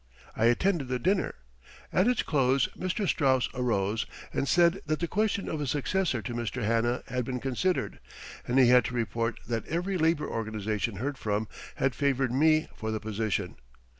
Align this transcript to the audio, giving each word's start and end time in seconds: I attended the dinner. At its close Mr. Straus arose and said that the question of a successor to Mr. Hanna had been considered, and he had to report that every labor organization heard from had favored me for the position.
I 0.35 0.45
attended 0.45 0.87
the 0.87 0.97
dinner. 0.97 1.35
At 1.93 2.07
its 2.07 2.23
close 2.23 2.67
Mr. 2.69 3.07
Straus 3.07 3.47
arose 3.53 4.07
and 4.33 4.47
said 4.47 4.81
that 4.87 4.99
the 4.99 5.07
question 5.07 5.47
of 5.47 5.61
a 5.61 5.67
successor 5.67 6.23
to 6.23 6.33
Mr. 6.33 6.63
Hanna 6.63 7.03
had 7.09 7.23
been 7.23 7.39
considered, 7.39 7.99
and 8.47 8.57
he 8.57 8.65
had 8.69 8.83
to 8.85 8.95
report 8.95 9.39
that 9.47 9.67
every 9.67 9.99
labor 9.99 10.27
organization 10.27 10.95
heard 10.95 11.19
from 11.19 11.47
had 11.75 11.93
favored 11.93 12.31
me 12.33 12.67
for 12.75 12.89
the 12.89 12.99
position. 12.99 13.57